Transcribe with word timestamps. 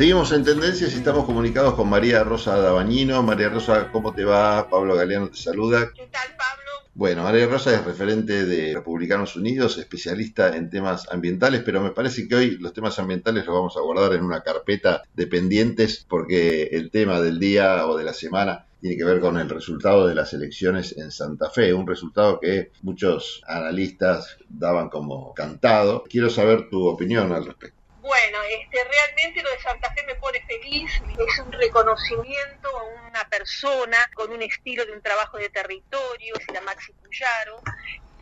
Seguimos 0.00 0.32
en 0.32 0.44
tendencias 0.44 0.94
y 0.94 0.96
estamos 0.96 1.26
comunicados 1.26 1.74
con 1.74 1.90
María 1.90 2.24
Rosa 2.24 2.56
Dabañino. 2.56 3.22
María 3.22 3.50
Rosa, 3.50 3.92
¿cómo 3.92 4.14
te 4.14 4.24
va? 4.24 4.66
Pablo 4.70 4.94
Galeano 4.94 5.28
te 5.28 5.36
saluda. 5.36 5.92
¿Qué 5.94 6.08
tal, 6.10 6.26
Pablo? 6.38 6.70
Bueno, 6.94 7.22
María 7.22 7.46
Rosa 7.46 7.74
es 7.74 7.84
referente 7.84 8.46
de 8.46 8.72
Republicanos 8.72 9.36
Unidos, 9.36 9.76
especialista 9.76 10.56
en 10.56 10.70
temas 10.70 11.06
ambientales, 11.12 11.60
pero 11.66 11.82
me 11.82 11.90
parece 11.90 12.26
que 12.26 12.34
hoy 12.34 12.56
los 12.56 12.72
temas 12.72 12.98
ambientales 12.98 13.44
los 13.44 13.54
vamos 13.54 13.76
a 13.76 13.82
guardar 13.82 14.14
en 14.14 14.24
una 14.24 14.40
carpeta 14.40 15.02
de 15.12 15.26
pendientes 15.26 16.06
porque 16.08 16.70
el 16.72 16.90
tema 16.90 17.20
del 17.20 17.38
día 17.38 17.86
o 17.86 17.94
de 17.98 18.04
la 18.04 18.14
semana 18.14 18.64
tiene 18.80 18.96
que 18.96 19.04
ver 19.04 19.20
con 19.20 19.36
el 19.36 19.50
resultado 19.50 20.08
de 20.08 20.14
las 20.14 20.32
elecciones 20.32 20.96
en 20.96 21.10
Santa 21.10 21.50
Fe, 21.50 21.74
un 21.74 21.86
resultado 21.86 22.40
que 22.40 22.70
muchos 22.80 23.42
analistas 23.46 24.38
daban 24.48 24.88
como 24.88 25.34
cantado. 25.34 26.04
Quiero 26.08 26.30
saber 26.30 26.70
tu 26.70 26.86
opinión 26.86 27.32
al 27.32 27.44
respecto. 27.44 27.79
Bueno, 28.10 28.42
este, 28.42 28.82
realmente 28.82 29.40
lo 29.40 29.50
de 29.52 29.60
Santa 29.60 29.88
Fe 29.92 30.02
me 30.04 30.16
pone 30.16 30.42
feliz, 30.44 30.90
es 31.16 31.38
un 31.38 31.52
reconocimiento 31.52 32.68
a 32.76 32.82
una 33.06 33.24
persona 33.28 34.10
con 34.14 34.32
un 34.32 34.42
estilo 34.42 34.84
de 34.84 34.90
un 34.90 35.00
trabajo 35.00 35.38
de 35.38 35.48
territorio, 35.50 36.34
es 36.36 36.46
la 36.52 36.60
Maxi 36.60 36.92
Cuyaro, 36.94 37.60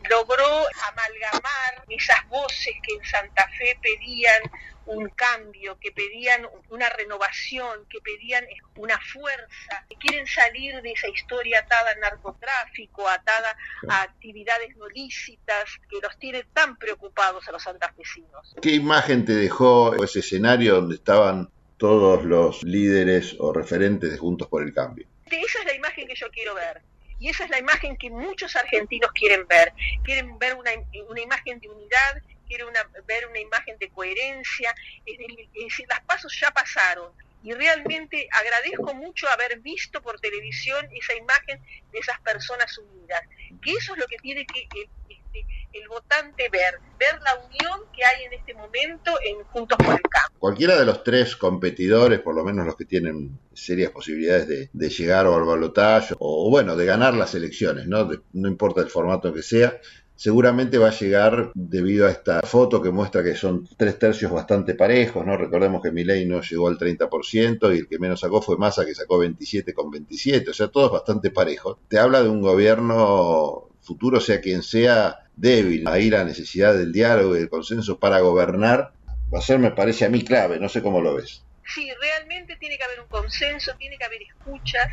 logró 0.07 0.45
amalgamar 0.89 1.83
esas 1.87 2.23
voces 2.27 2.75
que 2.83 2.93
en 2.93 3.03
Santa 3.03 3.49
Fe 3.57 3.79
pedían 3.81 4.43
un 4.89 5.09
cambio, 5.09 5.77
que 5.79 5.91
pedían 5.91 6.47
una 6.69 6.89
renovación, 6.89 7.85
que 7.89 7.99
pedían 8.01 8.45
una 8.75 8.99
fuerza, 8.99 9.85
que 9.89 9.95
quieren 9.95 10.25
salir 10.25 10.81
de 10.81 10.91
esa 10.91 11.07
historia 11.07 11.59
atada 11.59 11.91
al 11.91 11.99
narcotráfico, 11.99 13.07
atada 13.07 13.55
a 13.87 14.01
actividades 14.01 14.75
no 14.77 14.87
lícitas, 14.87 15.65
que 15.89 15.97
los 16.01 16.17
tiene 16.17 16.43
tan 16.53 16.77
preocupados 16.77 17.47
a 17.47 17.51
los 17.51 17.63
santafesinos. 17.63 18.55
¿Qué 18.61 18.71
imagen 18.71 19.25
te 19.25 19.33
dejó 19.33 19.95
ese 20.03 20.19
escenario 20.19 20.75
donde 20.75 20.95
estaban 20.95 21.49
todos 21.77 22.25
los 22.25 22.63
líderes 22.63 23.35
o 23.39 23.53
referentes 23.53 24.11
de 24.11 24.17
Juntos 24.17 24.47
por 24.47 24.63
el 24.63 24.73
Cambio? 24.73 25.07
Esa 25.25 25.59
es 25.59 25.65
la 25.65 25.75
imagen 25.75 26.07
que 26.07 26.15
yo 26.15 26.29
quiero 26.31 26.55
ver. 26.55 26.81
Y 27.19 27.29
esa 27.29 27.43
es 27.43 27.49
la 27.49 27.59
imagen 27.59 27.97
que 27.97 28.09
muchos 28.09 28.55
argentinos 28.55 29.11
quieren 29.11 29.45
ver. 29.47 29.73
Quieren 30.03 30.39
ver 30.39 30.55
una, 30.55 30.71
una 31.09 31.21
imagen 31.21 31.59
de 31.59 31.67
unidad, 31.67 32.21
quieren 32.49 32.67
ver 33.05 33.27
una 33.27 33.39
imagen 33.39 33.77
de 33.77 33.78
coherencia. 33.99 34.73
Es 35.05 35.17
decir, 35.17 35.85
las 35.89 36.01
pasos 36.01 36.31
ya 36.39 36.51
pasaron. 36.51 37.11
Y 37.41 37.53
realmente 37.53 38.27
agradezco 38.31 38.93
mucho 38.93 39.27
haber 39.29 39.59
visto 39.59 40.01
por 40.01 40.19
televisión 40.19 40.85
esa 40.91 41.15
imagen 41.15 41.61
de 41.91 41.99
esas 41.99 42.19
personas 42.21 42.77
unidas. 42.77 43.21
Que 43.61 43.71
eso 43.71 43.93
es 43.93 43.99
lo 43.99 44.07
que 44.07 44.17
tiene 44.17 44.45
que 44.45 44.67
este, 44.69 45.45
el 45.71 45.87
votante 45.87 46.49
ver, 46.49 46.79
ver 46.97 47.21
la 47.21 47.35
unión 47.35 47.79
que 47.95 48.03
hay 48.03 48.25
en 48.25 48.33
este 48.33 48.53
momento 48.53 49.11
en 49.23 49.43
Juntos 49.45 49.77
por 49.77 49.95
el 49.95 50.01
Campo. 50.01 50.37
Cualquiera 50.39 50.77
de 50.77 50.85
los 50.85 51.03
tres 51.03 51.35
competidores, 51.35 52.19
por 52.19 52.35
lo 52.35 52.43
menos 52.43 52.65
los 52.65 52.75
que 52.75 52.85
tienen 52.85 53.39
serias 53.53 53.91
posibilidades 53.91 54.69
de, 54.73 54.89
llegar 54.89 55.27
o 55.27 55.35
al 55.35 55.45
balotaje 55.45 56.15
o 56.19 56.49
bueno, 56.49 56.75
de 56.75 56.85
ganar 56.85 57.13
las 57.13 57.35
elecciones, 57.35 57.87
¿no? 57.87 58.09
no 58.33 58.47
importa 58.49 58.81
el 58.81 58.89
formato 58.89 59.33
que 59.33 59.43
sea, 59.43 59.79
seguramente 60.19 60.77
va 60.77 60.89
a 60.89 60.99
llegar 60.99 61.51
debido 61.53 62.05
a 62.05 62.11
esta 62.11 62.41
foto 62.41 62.81
que 62.81 62.91
muestra 62.91 63.23
que 63.23 63.35
son 63.35 63.65
tres 63.77 63.97
tercios 63.97 64.29
bastante 64.29 64.75
parejos, 64.75 65.25
¿no? 65.25 65.37
Recordemos 65.37 65.81
que 65.81 65.93
Milei 65.93 66.25
no 66.25 66.41
llegó 66.41 66.67
al 66.67 66.77
30% 66.77 67.73
y 67.73 67.79
el 67.79 67.87
que 67.87 67.99
menos 67.99 68.19
sacó 68.19 68.41
fue 68.41 68.57
Massa 68.57 68.85
que 68.85 68.93
sacó 68.93 69.17
27 69.17 69.73
con 69.73 69.89
27, 69.89 70.49
o 70.49 70.53
sea, 70.53 70.67
todos 70.67 70.91
bastante 70.91 71.31
parejos. 71.31 71.77
Te 71.87 71.99
habla 71.99 72.21
de 72.21 72.27
un 72.27 72.41
gobierno 72.41 73.69
futuro, 73.79 74.19
sea 74.19 74.41
quien 74.41 74.61
sea, 74.61 75.19
débil. 75.37 75.87
Ahí 75.87 76.09
la 76.09 76.25
necesidad 76.25 76.73
del 76.73 76.91
diálogo 76.91 77.37
y 77.37 77.39
del 77.39 77.49
consenso 77.49 77.97
para 77.97 78.19
gobernar 78.19 78.91
va 79.33 79.39
a 79.39 79.41
ser, 79.41 79.57
me 79.59 79.71
parece 79.71 80.03
a 80.03 80.09
mí, 80.09 80.25
clave. 80.25 80.59
No 80.59 80.67
sé 80.67 80.81
cómo 80.81 80.99
lo 80.99 81.15
ves. 81.15 81.45
Sí, 81.65 81.89
realmente 82.01 82.57
tiene 82.59 82.77
que 82.77 82.83
haber 82.83 82.99
un 82.99 83.07
consenso, 83.07 83.71
tiene 83.77 83.97
que 83.97 84.03
haber 84.03 84.23
escuchas, 84.23 84.89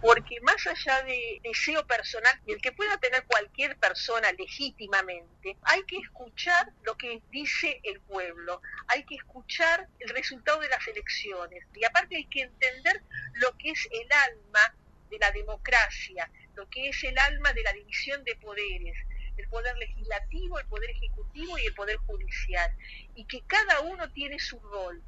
porque 0.00 0.40
más 0.42 0.64
allá 0.66 1.02
de 1.02 1.40
deseo 1.42 1.84
personal 1.86 2.40
y 2.46 2.52
el 2.52 2.60
que 2.60 2.72
pueda 2.72 2.96
tener 2.98 3.24
cualquier 3.24 3.76
persona 3.78 4.30
legítimamente, 4.32 5.56
hay 5.62 5.82
que 5.84 5.98
escuchar 5.98 6.72
lo 6.82 6.96
que 6.96 7.20
dice 7.30 7.80
el 7.82 8.00
pueblo, 8.00 8.62
hay 8.86 9.04
que 9.04 9.16
escuchar 9.16 9.88
el 9.98 10.08
resultado 10.10 10.60
de 10.60 10.68
las 10.68 10.86
elecciones 10.86 11.64
y 11.74 11.84
aparte 11.84 12.16
hay 12.16 12.26
que 12.26 12.42
entender 12.42 13.02
lo 13.34 13.56
que 13.58 13.70
es 13.70 13.88
el 13.90 14.08
alma 14.12 14.74
de 15.10 15.18
la 15.18 15.30
democracia, 15.32 16.30
lo 16.54 16.68
que 16.68 16.88
es 16.88 17.02
el 17.04 17.18
alma 17.18 17.52
de 17.52 17.62
la 17.62 17.72
división 17.72 18.22
de 18.24 18.36
poderes, 18.36 18.96
el 19.36 19.48
poder 19.48 19.76
legislativo, 19.78 20.58
el 20.58 20.66
poder 20.66 20.90
ejecutivo 20.90 21.58
y 21.58 21.66
el 21.66 21.74
poder 21.74 21.96
judicial, 21.98 22.70
y 23.14 23.24
que 23.24 23.42
cada 23.46 23.80
uno 23.80 24.10
tiene 24.12 24.38
su 24.38 24.58
rol, 24.60 25.02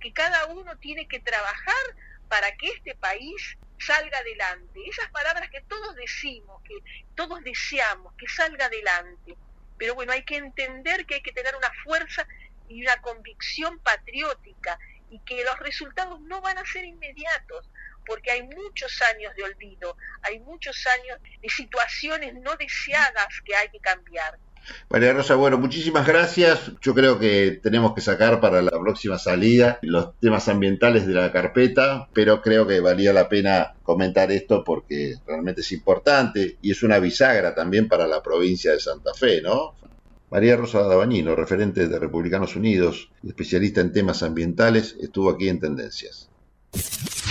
que 0.00 0.12
cada 0.12 0.46
uno 0.46 0.76
tiene 0.78 1.08
que 1.08 1.20
trabajar 1.20 1.74
para 2.28 2.54
que 2.56 2.68
este 2.68 2.94
país 2.94 3.56
salga 3.78 4.18
adelante. 4.18 4.80
Esas 4.88 5.10
palabras 5.10 5.48
que 5.50 5.60
todos 5.62 5.94
decimos, 5.96 6.62
que 6.62 6.74
todos 7.14 7.42
deseamos, 7.44 8.14
que 8.16 8.26
salga 8.28 8.66
adelante. 8.66 9.36
Pero 9.78 9.94
bueno, 9.94 10.12
hay 10.12 10.24
que 10.24 10.36
entender 10.36 11.06
que 11.06 11.16
hay 11.16 11.22
que 11.22 11.32
tener 11.32 11.54
una 11.54 11.70
fuerza 11.84 12.26
y 12.68 12.82
una 12.82 12.96
convicción 13.00 13.78
patriótica 13.80 14.78
y 15.10 15.20
que 15.20 15.44
los 15.44 15.58
resultados 15.60 16.20
no 16.22 16.40
van 16.40 16.58
a 16.58 16.64
ser 16.64 16.84
inmediatos 16.84 17.70
porque 18.06 18.30
hay 18.30 18.42
muchos 18.42 19.02
años 19.02 19.34
de 19.34 19.42
olvido, 19.42 19.96
hay 20.22 20.38
muchos 20.40 20.86
años 20.86 21.18
de 21.40 21.48
situaciones 21.48 22.34
no 22.34 22.56
deseadas 22.56 23.40
que 23.44 23.54
hay 23.54 23.68
que 23.68 23.80
cambiar. 23.80 24.38
María 24.88 25.12
Rosa, 25.12 25.34
bueno, 25.34 25.58
muchísimas 25.58 26.06
gracias. 26.06 26.72
Yo 26.80 26.94
creo 26.94 27.18
que 27.18 27.60
tenemos 27.62 27.94
que 27.94 28.00
sacar 28.00 28.40
para 28.40 28.62
la 28.62 28.70
próxima 28.70 29.18
salida 29.18 29.78
los 29.82 30.18
temas 30.20 30.48
ambientales 30.48 31.06
de 31.06 31.14
la 31.14 31.32
carpeta, 31.32 32.08
pero 32.12 32.40
creo 32.40 32.66
que 32.66 32.80
valía 32.80 33.12
la 33.12 33.28
pena 33.28 33.74
comentar 33.82 34.30
esto 34.30 34.62
porque 34.64 35.16
realmente 35.26 35.60
es 35.60 35.72
importante 35.72 36.56
y 36.62 36.70
es 36.70 36.82
una 36.82 36.98
bisagra 36.98 37.54
también 37.54 37.88
para 37.88 38.06
la 38.06 38.22
provincia 38.22 38.72
de 38.72 38.80
Santa 38.80 39.12
Fe, 39.14 39.42
¿no? 39.42 39.74
María 40.30 40.56
Rosa 40.56 40.82
Dabañino, 40.82 41.36
referente 41.36 41.86
de 41.86 41.98
Republicanos 41.98 42.56
Unidos, 42.56 43.10
especialista 43.26 43.80
en 43.80 43.92
temas 43.92 44.22
ambientales, 44.22 44.96
estuvo 45.00 45.30
aquí 45.30 45.48
en 45.48 45.60
Tendencias. 45.60 46.28